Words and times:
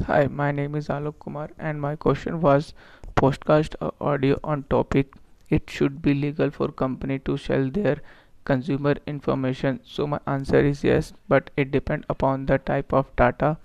Hi, 0.00 0.26
my 0.26 0.52
name 0.52 0.74
is 0.74 0.88
Alok 0.88 1.18
Kumar, 1.18 1.48
and 1.58 1.80
my 1.80 1.96
question 1.96 2.42
was 2.42 2.74
podcast 3.16 3.74
audio 4.00 4.38
on 4.44 4.64
topic. 4.64 5.14
It 5.48 5.70
should 5.70 6.02
be 6.02 6.12
legal 6.12 6.50
for 6.50 6.68
company 6.68 7.18
to 7.20 7.38
sell 7.38 7.70
their 7.70 7.96
consumer 8.44 8.96
information. 9.06 9.80
So 9.84 10.06
my 10.06 10.20
answer 10.26 10.60
is 10.60 10.84
yes, 10.84 11.14
but 11.26 11.50
it 11.56 11.70
depends 11.70 12.04
upon 12.10 12.44
the 12.44 12.58
type 12.58 12.92
of 12.92 13.16
data 13.16 13.56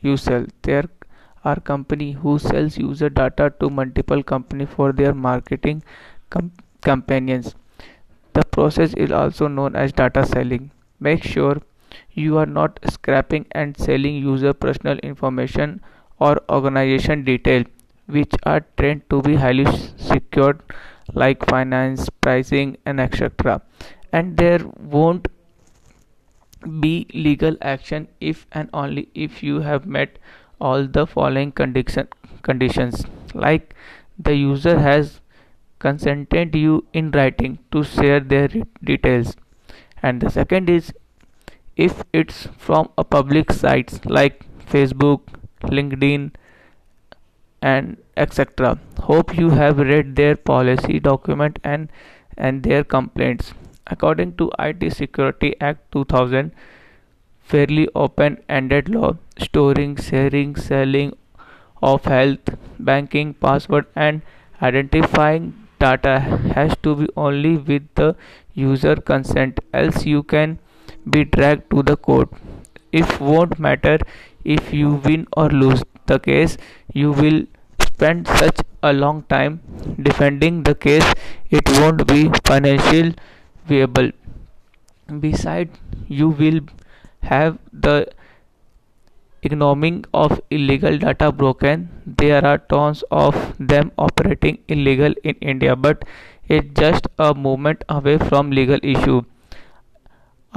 you 0.00 0.16
sell. 0.16 0.46
There 0.62 0.88
are 1.44 1.60
company 1.60 2.10
who 2.10 2.40
sells 2.40 2.76
user 2.76 3.08
data 3.08 3.52
to 3.60 3.70
multiple 3.70 4.24
company 4.24 4.66
for 4.66 4.92
their 4.92 5.14
marketing 5.14 5.84
com- 6.30 6.52
campaigns. 6.82 7.54
The 8.32 8.44
process 8.44 8.94
is 8.94 9.12
also 9.12 9.46
known 9.46 9.76
as 9.76 9.92
data 9.92 10.26
selling. 10.26 10.72
Make 10.98 11.22
sure 11.22 11.62
you 12.12 12.38
are 12.38 12.46
not 12.46 12.78
scraping 12.90 13.46
and 13.52 13.76
selling 13.76 14.16
user 14.16 14.52
personal 14.52 14.98
information 14.98 15.80
or 16.18 16.40
organization 16.50 17.24
detail 17.24 17.64
which 18.06 18.34
are 18.44 18.60
trained 18.76 19.02
to 19.10 19.20
be 19.22 19.36
highly 19.36 19.66
secured 19.96 20.62
like 21.14 21.44
finance, 21.46 22.08
pricing 22.20 22.76
and 22.86 23.00
etc. 23.00 23.60
And 24.12 24.36
there 24.36 24.60
won't 24.78 25.28
be 26.80 27.06
legal 27.12 27.56
action 27.60 28.08
if 28.20 28.46
and 28.52 28.68
only 28.72 29.08
if 29.14 29.42
you 29.42 29.60
have 29.60 29.86
met 29.86 30.18
all 30.60 30.86
the 30.86 31.06
following 31.06 31.50
condition, 31.50 32.08
conditions 32.42 33.04
like 33.34 33.74
the 34.18 34.34
user 34.34 34.78
has 34.78 35.20
consented 35.78 36.54
you 36.54 36.84
in 36.92 37.10
writing 37.10 37.58
to 37.72 37.82
share 37.82 38.20
their 38.20 38.48
details 38.84 39.36
and 40.02 40.20
the 40.20 40.30
second 40.30 40.70
is 40.70 40.92
if 41.76 42.02
it's 42.12 42.46
from 42.58 42.88
a 42.98 43.04
public 43.04 43.52
sites 43.52 44.00
like 44.04 44.44
facebook 44.70 45.20
linkedin 45.62 46.30
and 47.60 47.96
etc 48.16 48.78
hope 49.08 49.36
you 49.36 49.50
have 49.50 49.78
read 49.78 50.16
their 50.16 50.36
policy 50.36 50.98
document 51.00 51.58
and 51.64 51.88
and 52.36 52.62
their 52.62 52.84
complaints. 52.84 53.52
According 53.86 54.36
to 54.36 54.50
IT 54.58 54.92
Security 54.94 55.54
Act 55.60 55.90
2000 55.92 56.52
fairly 57.52 57.88
open-ended 57.94 58.88
law 58.88 59.16
storing 59.38 59.96
sharing 59.96 60.54
selling 60.56 61.12
of 61.82 62.04
health 62.04 62.52
banking 62.78 63.34
password 63.34 63.86
and 63.96 64.22
identifying 64.62 65.52
data 65.80 66.20
has 66.54 66.76
to 66.82 66.94
be 66.94 67.08
only 67.16 67.56
with 67.56 67.82
the 67.96 68.14
user 68.54 68.94
consent. 68.96 69.58
Else 69.74 70.06
you 70.06 70.22
can 70.22 70.58
be 71.08 71.24
dragged 71.24 71.70
to 71.70 71.82
the 71.82 71.96
court. 71.96 72.28
It 72.92 73.20
won't 73.20 73.58
matter 73.58 73.98
if 74.44 74.72
you 74.72 74.94
win 75.04 75.26
or 75.36 75.48
lose 75.48 75.82
the 76.06 76.18
case. 76.18 76.56
You 76.92 77.12
will 77.12 77.44
spend 77.80 78.28
such 78.28 78.60
a 78.82 78.92
long 78.92 79.22
time 79.24 79.60
defending 80.00 80.62
the 80.64 80.74
case. 80.74 81.12
It 81.50 81.68
won't 81.78 82.06
be 82.06 82.30
financially 82.44 83.14
viable. 83.66 84.10
Besides 85.20 85.78
you 86.08 86.28
will 86.28 86.60
have 87.22 87.58
the 87.72 88.08
ignoring 89.42 90.04
of 90.14 90.40
illegal 90.50 90.98
data 90.98 91.32
broken. 91.32 91.88
There 92.06 92.44
are 92.44 92.58
tons 92.58 93.02
of 93.10 93.54
them 93.58 93.92
operating 93.98 94.58
illegal 94.68 95.14
in 95.24 95.34
india 95.54 95.74
but 95.74 96.04
it's 96.48 96.80
just 96.80 97.08
a 97.18 97.34
moment 97.34 97.84
away 97.88 98.18
from 98.18 98.50
legal 98.50 98.78
issue 98.94 99.22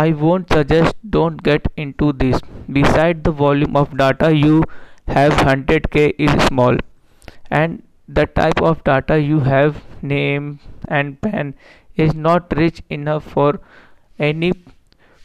i 0.00 0.10
won't 0.10 0.50
suggest 0.50 0.94
don't 1.10 1.42
get 1.42 1.66
into 1.76 2.12
this. 2.14 2.40
Besides 2.72 3.22
the 3.24 3.30
volume 3.30 3.76
of 3.76 3.96
data 3.96 4.34
you 4.34 4.64
have 5.06 5.32
100k 5.32 6.14
is 6.18 6.44
small. 6.44 6.76
And 7.50 7.82
the 8.08 8.26
type 8.26 8.62
of 8.62 8.82
data 8.84 9.20
you 9.20 9.40
have 9.40 9.82
name 10.00 10.60
and 10.88 11.20
pen 11.20 11.54
is 11.94 12.14
not 12.14 12.56
rich 12.56 12.82
enough 12.88 13.24
for 13.24 13.60
any 14.18 14.52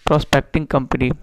prospecting 0.06 0.68
company. 0.68 1.14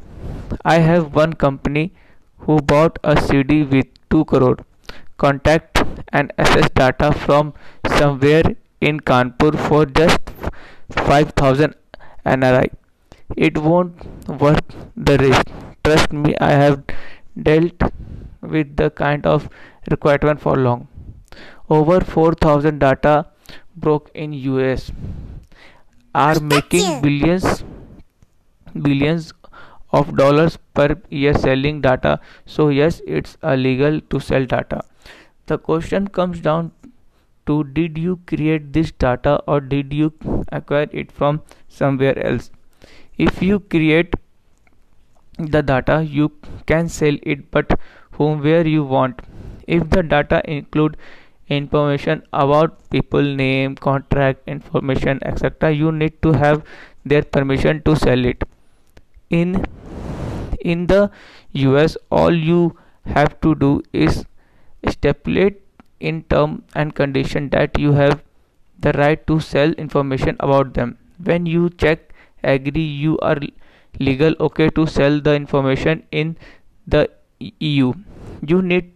I 0.65 0.79
have 0.79 1.15
one 1.15 1.35
company 1.35 1.93
who 2.39 2.61
bought 2.61 2.99
a 3.05 3.21
cd 3.21 3.63
with 3.65 3.87
2 4.11 4.25
crore. 4.25 4.57
Contact 5.19 5.83
and 6.09 6.33
access 6.39 6.71
data 6.71 7.13
from 7.13 7.53
somewhere 7.99 8.57
in 8.81 9.01
kanpur 9.01 9.53
for 9.69 9.85
just 10.01 10.33
5000 11.11 11.75
nri 12.25 12.71
it 13.37 13.59
won't 13.59 14.05
worth 14.29 14.77
the 14.97 15.19
risk. 15.19 15.47
Trust 15.85 16.13
me 16.13 16.35
i 16.41 16.51
have 16.51 16.83
dealt 17.49 17.83
with 18.41 18.77
the 18.77 18.91
kind 18.91 19.27
of 19.27 19.49
requirement 19.91 20.41
for 20.41 20.57
long. 20.57 20.89
Over 21.69 22.01
4000 22.01 22.79
data 22.79 23.27
broke 23.77 24.11
in 24.15 24.33
US 24.33 24.91
are 26.15 26.39
making 26.41 27.03
billions 27.03 27.65
billions 28.89 29.33
of 29.93 30.17
dollars 30.17 30.59
per 30.75 30.97
year 31.11 31.35
selling 31.35 31.81
data. 31.81 32.21
So 32.47 32.69
yes 32.69 33.01
it's 33.07 33.37
illegal 33.43 34.01
to 34.01 34.21
sell 34.21 34.47
data. 34.47 34.85
The 35.47 35.59
question 35.59 36.09
comes 36.09 36.41
down 36.41 36.73
to 37.47 37.63
did 37.65 37.99
you 37.99 38.21
create 38.27 38.73
this 38.73 38.91
data 38.93 39.41
or 39.47 39.61
did 39.61 39.93
you 39.93 40.13
acquire 40.51 40.89
it 40.93 41.13
from 41.13 41.43
somewhere 41.69 42.19
else 42.27 42.51
if 43.17 43.43
you 43.43 43.61
create 43.61 44.15
the 45.39 45.63
data 45.63 46.03
you 46.05 46.31
can 46.67 46.89
sell 46.89 47.17
it 47.23 47.51
but 47.51 47.79
whom 48.13 48.43
where 48.43 48.67
you 48.67 48.85
want. 48.85 49.21
If 49.67 49.91
the 49.91 50.03
data 50.03 50.43
include 50.45 50.97
information 51.49 52.23
about 52.33 52.89
people 52.91 53.23
name 53.23 53.75
contract 53.75 54.49
information 54.49 55.19
etc 55.23 55.71
you 55.71 55.93
need 55.93 56.21
to 56.23 56.33
have 56.33 56.65
their 57.05 57.23
permission 57.23 57.83
to 57.83 57.97
sell 57.97 58.25
it. 58.25 58.45
In 59.31 59.65
in 60.61 60.87
the 60.87 61.11
us 61.55 61.97
all 62.11 62.35
you 62.35 62.77
have 63.05 63.41
to 63.41 63.55
do 63.55 63.83
is 63.93 64.25
stipulate 64.89 65.61
in 66.01 66.23
term 66.25 66.63
and 66.75 66.95
condition 66.95 67.51
that 67.51 67.79
you 67.79 67.93
have 67.93 68.23
the 68.79 68.93
right 68.93 69.27
to 69.27 69.41
sell 69.41 69.71
information 69.73 70.37
about 70.41 70.75
them. 70.75 70.99
When 71.23 71.47
you 71.47 71.71
check 71.71 72.14
agree 72.53 72.89
you 73.05 73.19
are 73.19 73.39
legal 73.99 74.35
okay 74.41 74.69
to 74.81 74.87
sell 74.87 75.21
the 75.21 75.35
information 75.35 76.03
in 76.11 76.37
the 76.87 77.09
eu 77.61 77.93
you 78.53 78.61
need 78.63 78.93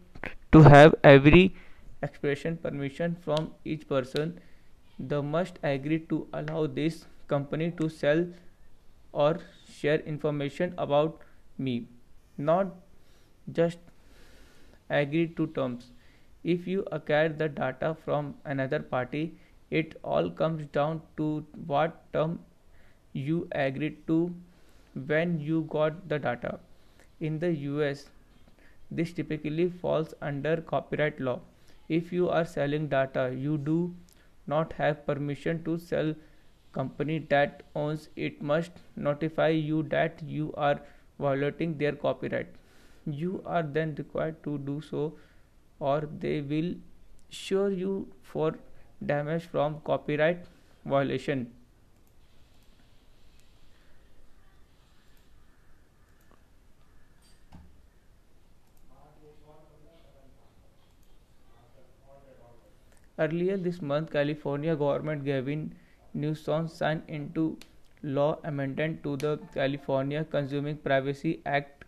to 0.52 0.62
have 0.62 0.94
every 1.04 1.54
expression 2.02 2.56
permission 2.56 3.16
from 3.24 3.52
each 3.64 3.88
person. 3.88 4.40
The 4.98 5.22
must 5.22 5.58
agree 5.62 6.00
to 6.10 6.26
allow 6.32 6.66
this 6.66 7.04
company 7.28 7.70
to 7.72 7.88
sell 7.88 8.26
or 9.12 9.38
share 9.72 10.00
information 10.00 10.74
about 10.76 11.20
me 11.56 11.86
not 12.36 12.74
just 13.52 13.78
agree 14.90 15.28
to 15.36 15.46
terms. 15.48 15.92
If 16.44 16.66
you 16.66 16.84
acquire 16.92 17.28
the 17.28 17.48
data 17.48 17.96
from 18.04 18.34
another 18.44 18.80
party 18.80 19.34
it 19.70 19.96
all 20.02 20.30
comes 20.30 20.66
down 20.72 21.02
to 21.16 21.44
what 21.66 22.12
term 22.12 22.40
you 23.26 23.48
agreed 23.52 24.06
to 24.06 24.18
when 25.06 25.38
you 25.40 25.62
got 25.74 26.08
the 26.08 26.18
data. 26.18 26.58
In 27.20 27.38
the 27.38 27.50
us 27.50 28.06
this 28.90 29.12
typically 29.12 29.68
falls 29.68 30.14
under 30.22 30.56
copyright 30.72 31.20
law. 31.20 31.40
If 31.88 32.12
you 32.12 32.28
are 32.28 32.44
selling 32.44 32.88
data 32.88 33.34
you 33.46 33.58
do 33.58 33.94
not 34.46 34.72
have 34.74 35.04
permission 35.06 35.62
to 35.64 35.78
sell 35.78 36.14
company 36.72 37.18
that 37.30 37.62
owns 37.74 38.08
it 38.16 38.42
must 38.42 38.72
notify 38.96 39.48
you 39.48 39.82
that 39.94 40.22
you 40.36 40.52
are 40.56 40.80
violating 41.18 41.76
their 41.78 41.92
copyright. 41.92 42.46
You 43.06 43.42
are 43.46 43.62
then 43.62 43.94
required 43.96 44.42
to 44.44 44.58
do 44.58 44.80
so 44.80 45.14
or 45.80 46.08
they 46.18 46.40
will 46.40 46.74
sue 47.30 47.68
you 47.70 48.08
for 48.22 48.54
damage 49.04 49.44
from 49.44 49.80
copyright 49.84 50.44
violation 50.84 51.46
Earlier 63.18 63.56
this 63.56 63.82
month, 63.82 64.12
California 64.12 64.76
government 64.76 65.24
Gavin 65.24 65.74
Newsom 66.14 66.68
signed 66.68 67.02
into 67.08 67.58
law 68.02 68.38
amendment 68.44 69.02
to 69.02 69.16
the 69.16 69.40
California 69.54 70.24
Consumer 70.24 70.74
Privacy 70.74 71.40
Act 71.44 71.84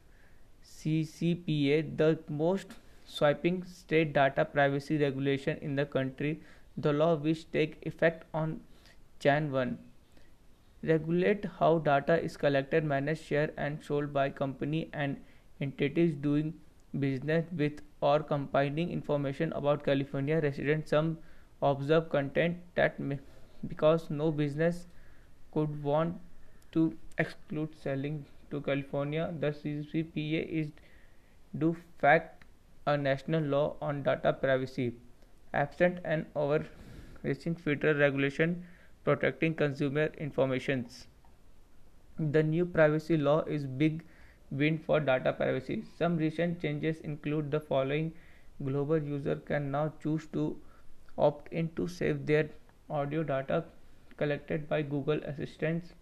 CCPA, 0.65 1.97
the 1.97 2.19
most 2.29 2.67
sweeping 3.05 3.62
state 3.65 4.12
data 4.12 4.44
privacy 4.44 4.99
regulation 4.99 5.56
in 5.59 5.77
the 5.77 5.87
country. 5.87 6.41
The 6.77 6.93
law, 6.93 7.15
which 7.15 7.50
take 7.53 7.79
effect 7.82 8.25
on 8.35 8.61
Jan 9.21 9.53
1, 9.53 9.79
regulate 10.82 11.44
how 11.59 11.79
data 11.79 12.21
is 12.21 12.37
collected, 12.37 12.85
managed, 12.85 13.23
shared, 13.25 13.53
and 13.56 13.82
sold 13.85 14.12
by 14.12 14.31
company 14.31 14.88
and 14.93 15.17
entities 15.61 16.15
doing 16.15 16.55
business 16.99 17.44
with 17.56 17.82
or 18.00 18.20
compiling 18.20 18.91
information 18.91 19.52
about 19.52 19.85
California 19.85 20.41
residents. 20.41 20.91
Some 20.91 21.19
observe 21.62 22.08
content 22.11 22.56
that 22.75 22.99
may, 22.99 23.19
because 23.69 24.08
no 24.11 24.31
business 24.31 24.87
could 25.52 25.82
want 25.82 26.17
to 26.73 26.97
exclude 27.19 27.75
selling 27.82 28.25
to 28.50 28.61
California. 28.61 29.32
The 29.41 29.49
CCPA 29.49 30.49
is 30.49 30.73
do 31.58 31.76
fact 31.99 32.44
a 32.87 32.97
national 32.97 33.43
law 33.43 33.76
on 33.82 34.03
data 34.03 34.32
privacy. 34.32 34.94
Absent 35.53 35.99
an 36.05 36.26
overreaching 36.37 37.55
federal 37.55 37.99
regulation 37.99 38.64
protecting 39.05 39.55
consumer 39.55 40.11
informations. 40.19 41.06
The 42.19 42.43
new 42.43 42.64
privacy 42.67 43.17
law 43.17 43.43
is 43.43 43.67
big 43.67 44.05
win 44.50 44.79
for 44.79 45.00
data 45.00 45.32
privacy. 45.32 45.85
Some 45.99 46.17
recent 46.17 46.61
changes 46.61 47.00
include 47.00 47.50
the 47.50 47.61
following 47.61 48.12
global 48.64 48.99
user 48.99 49.37
can 49.37 49.70
now 49.70 49.93
choose 50.02 50.26
to 50.32 50.56
opt 51.19 51.52
in 51.52 51.70
to 51.76 51.88
save 51.88 52.26
their 52.26 52.49
audio 52.88 53.23
data 53.23 53.64
collected 54.17 54.69
by 54.69 54.82
Google 54.82 55.20
Assistants 55.25 55.94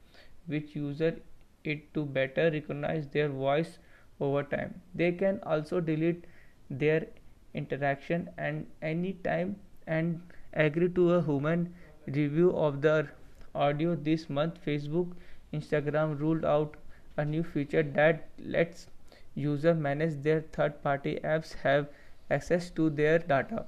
which 0.46 0.74
user 0.74 1.20
it 1.64 1.92
to 1.94 2.04
better 2.04 2.50
recognize 2.50 3.08
their 3.08 3.28
voice 3.28 3.78
over 4.20 4.42
time. 4.42 4.80
They 4.94 5.12
can 5.12 5.40
also 5.44 5.80
delete 5.80 6.24
their 6.70 7.06
interaction 7.54 8.28
and 8.38 8.66
any 8.82 9.12
time 9.12 9.56
and 9.86 10.20
agree 10.52 10.88
to 10.90 11.14
a 11.14 11.22
human 11.22 11.74
review 12.06 12.50
of 12.56 12.80
their 12.82 13.12
audio 13.54 13.94
this 14.08 14.28
month 14.38 14.58
facebook 14.66 15.12
instagram 15.58 16.18
ruled 16.18 16.44
out 16.44 16.76
a 17.18 17.24
new 17.24 17.42
feature 17.42 17.82
that 17.82 18.28
lets 18.38 18.86
user 19.34 19.74
manage 19.74 20.22
their 20.22 20.40
third 20.56 20.82
party 20.82 21.18
apps 21.22 21.54
have 21.64 21.88
access 22.30 22.70
to 22.70 22.88
their 22.90 23.18
data. 23.18 23.64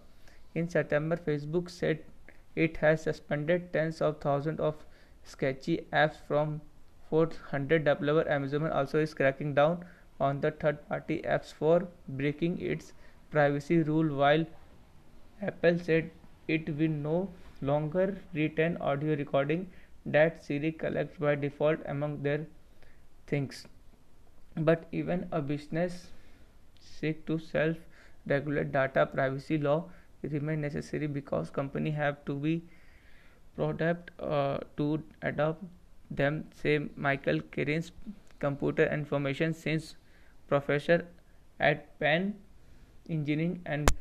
In 0.55 0.69
September, 0.69 1.17
Facebook 1.17 1.71
said 1.71 2.01
it 2.57 2.77
has 2.79 3.03
suspended 3.03 3.73
tens 3.73 4.01
of 4.01 4.21
thousands 4.21 4.61
of 4.61 4.85
sketchy 5.25 5.87
apps 5.93 6.17
from 6.27 6.61
400 7.11 7.85
developer 7.85 8.29
Amazon 8.31 8.71
also 8.71 9.01
is 9.01 9.15
cracking 9.15 9.55
down 9.55 9.85
on 10.21 10.41
the 10.41 10.51
third 10.51 10.81
party 10.89 11.21
apps 11.25 11.53
for 11.53 11.89
breaking 12.09 12.61
its 12.61 12.93
privacy 13.31 13.79
rule 13.83 14.15
while 14.17 14.45
Apple 15.43 15.79
said 15.79 16.11
it 16.49 16.69
will 16.77 16.97
no 17.09 17.29
longer 17.63 18.17
retain 18.35 18.77
audio 18.79 19.17
recording 19.17 19.69
that 20.07 20.45
Siri 20.45 20.73
collects 20.73 21.19
by 21.19 21.35
default 21.35 21.79
among 21.87 22.23
their 22.23 22.47
things. 23.31 23.67
But 24.57 24.87
even 24.93 25.27
a 25.33 25.41
business 25.41 26.09
seek 26.81 27.25
to 27.27 27.39
self 27.39 27.77
regulate 28.27 28.73
data 28.73 29.07
privacy 29.07 29.59
law 29.59 29.85
remain 30.23 30.61
necessary 30.61 31.07
because 31.07 31.51
company 31.51 31.91
have 31.91 32.25
to 32.27 32.35
be 32.35 32.63
product 33.57 34.11
uh, 34.21 34.59
to 34.77 35.03
adopt 35.23 35.65
them. 36.11 36.45
Say 36.63 36.79
michael 36.97 37.41
Kearns 37.57 37.93
computer 38.41 38.87
information 38.99 39.55
science 39.55 39.95
professor 40.49 41.07
at 41.61 41.87
penn 42.01 42.35
engineering 43.09 43.61
and 43.67 43.93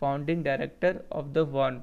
founding 0.00 0.42
director 0.42 1.04
of 1.10 1.32
the 1.34 1.44
one. 1.44 1.82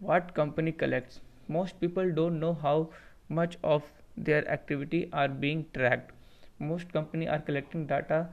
What 0.00 0.34
company 0.34 0.72
collects? 0.72 1.20
Most 1.48 1.80
people 1.80 2.12
don't 2.12 2.40
know 2.40 2.54
how 2.54 2.90
much 3.28 3.56
of 3.62 3.82
their 4.16 4.46
activity 4.48 5.08
are 5.12 5.28
being 5.28 5.66
tracked. 5.74 6.12
Most 6.58 6.92
companies 6.92 7.28
are 7.28 7.38
collecting 7.40 7.86
data 7.86 8.28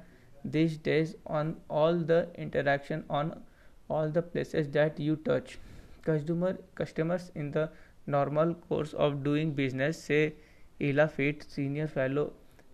these 0.46 0.78
days 0.78 1.16
on 1.26 1.56
all 1.70 1.96
the 1.98 2.28
interaction 2.36 3.04
on 3.10 3.42
all 3.90 4.10
the 4.10 4.22
places 4.22 4.70
that 4.72 5.00
you 5.00 5.16
touch. 5.18 5.58
Customer 6.04 6.58
customers 6.76 7.32
in 7.36 7.52
the 7.52 7.70
normal 8.08 8.54
course 8.68 8.94
of 8.94 9.24
doing 9.24 9.52
business 9.54 10.02
say 10.04 10.34
Elea 10.82 11.08
Feit 11.16 11.44
senior 11.56 11.88
fellow 11.88 12.32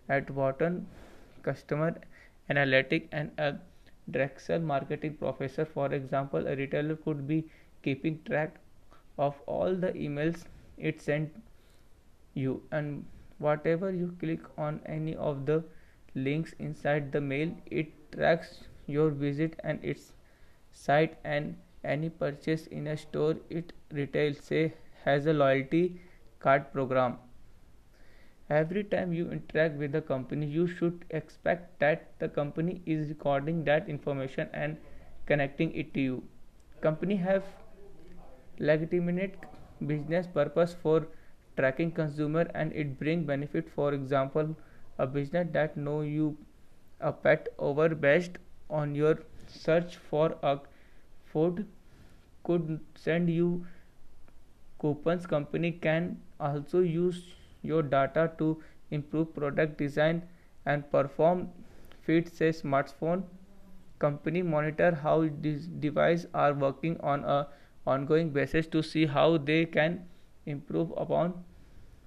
at 0.09 0.29
Wharton 0.29 0.85
customer 1.43 1.95
analytic 2.49 3.07
and 3.11 3.31
a 3.37 3.55
Drexel 4.11 4.59
marketing 4.59 5.15
professor 5.15 5.65
for 5.65 5.91
example 5.93 6.47
a 6.47 6.55
retailer 6.55 6.95
could 6.95 7.27
be 7.27 7.43
keeping 7.83 8.19
track 8.25 8.59
of 9.17 9.41
all 9.47 9.73
the 9.73 9.91
emails 9.93 10.43
it 10.77 11.01
sent 11.01 11.31
you 12.35 12.61
and 12.71 13.05
whatever 13.39 13.91
you 13.91 14.13
click 14.19 14.39
on 14.57 14.79
any 14.85 15.15
of 15.15 15.45
the 15.45 15.63
links 16.15 16.53
inside 16.59 17.11
the 17.11 17.21
mail 17.21 17.51
it 17.81 17.93
tracks 18.11 18.59
your 18.87 19.09
visit 19.09 19.59
and 19.63 19.83
its 19.83 20.13
site 20.71 21.17
and 21.23 21.55
any 21.83 22.09
purchase 22.09 22.67
in 22.67 22.87
a 22.87 22.97
store 22.97 23.35
it 23.49 23.73
retail 23.91 24.33
say 24.33 24.73
has 25.03 25.25
a 25.25 25.33
loyalty 25.33 26.01
card 26.39 26.71
program. 26.71 27.17
Every 28.49 28.83
time 28.83 29.13
you 29.13 29.31
interact 29.31 29.75
with 29.75 29.91
the 29.91 30.01
company 30.01 30.45
you 30.45 30.67
should 30.67 31.05
expect 31.09 31.79
that 31.79 32.07
the 32.19 32.29
company 32.29 32.81
is 32.85 33.09
recording 33.09 33.63
that 33.65 33.89
information 33.89 34.49
and 34.53 34.77
connecting 35.25 35.73
it 35.73 35.93
to 35.95 35.99
you. 35.99 36.23
Company 36.81 37.15
have 37.15 37.43
legitimate 38.59 39.35
business 39.85 40.27
purpose 40.27 40.75
for 40.81 41.07
tracking 41.57 41.91
consumer 41.91 42.47
and 42.53 42.73
it 42.73 42.99
bring 42.99 43.25
benefit. 43.25 43.69
For 43.69 43.93
example 43.93 44.55
a 44.97 45.05
business 45.05 45.47
that 45.51 45.77
know 45.77 46.01
you 46.01 46.37
a 46.99 47.11
pet 47.11 47.49
over 47.59 47.89
based 47.89 48.37
on 48.69 48.95
your 48.95 49.19
search 49.47 49.97
for 49.97 50.35
a 50.41 50.59
food 51.25 51.67
could 52.43 52.79
send 52.95 53.29
you 53.29 53.65
coupons. 54.79 55.25
Company 55.25 55.71
can 55.71 56.21
also 56.39 56.79
use 56.79 57.23
your 57.61 57.81
data 57.81 58.31
to 58.37 58.61
improve 58.91 59.33
product 59.35 59.77
design 59.77 60.21
and 60.65 60.89
perform 60.91 61.49
feed 62.05 62.31
say 62.31 62.49
smartphone 62.49 63.23
company 63.99 64.41
monitor 64.41 64.93
how 65.03 65.27
these 65.41 65.67
devices 65.85 66.27
are 66.33 66.53
working 66.53 66.99
on 67.01 67.23
a 67.23 67.47
ongoing 67.87 68.29
basis 68.29 68.67
to 68.67 68.83
see 68.83 69.05
how 69.05 69.37
they 69.37 69.65
can 69.65 70.03
improve 70.45 70.91
upon 70.97 71.43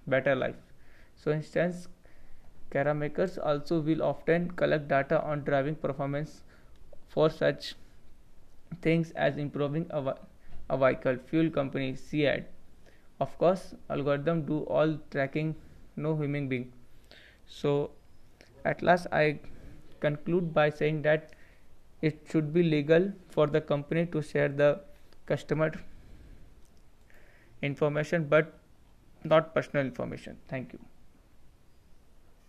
better 0.07 0.35
life. 0.35 0.57
So 1.17 1.33
instance 1.33 1.89
car 2.71 2.95
makers 2.95 3.39
also 3.39 3.81
will 3.81 4.03
often 4.03 4.51
collect 4.53 4.89
data 4.89 5.23
on 5.23 5.43
driving 5.45 5.75
performance 5.75 6.43
for 7.09 7.31
such 7.31 7.75
things 8.83 9.11
as 9.13 9.39
improving 9.39 9.87
a, 9.91 10.15
a 10.71 10.77
vehicle 10.77 11.17
fuel 11.27 11.51
company 11.51 11.97
CAD 11.97 12.45
of 13.21 13.37
course 13.39 13.75
algorithm 13.89 14.43
do 14.45 14.61
all 14.65 14.99
tracking 15.11 15.55
no 15.97 16.15
human 16.17 16.49
being 16.49 16.71
so 17.47 17.91
at 18.65 18.83
last 18.83 19.07
I 19.11 19.41
conclude 20.01 20.53
by 20.53 20.69
saying 20.71 21.03
that 21.03 21.33
it 22.03 22.27
should 22.31 22.53
be 22.53 22.63
legal 22.63 23.13
for 23.31 23.47
the 23.47 23.61
company 23.61 24.07
to 24.07 24.23
share 24.23 24.49
the 24.49 24.81
customer 25.27 25.73
information 27.63 28.25
but 28.29 28.55
not 29.25 29.55
personal 29.55 29.85
information. 29.85 30.37
Thank 30.49 30.73
you 30.73 30.79